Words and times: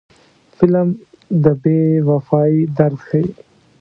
فلم 0.57 0.87
د 1.43 1.45
بې 1.61 1.79
وفایۍ 2.09 2.55
درد 2.77 2.97
ښيي 3.07 3.27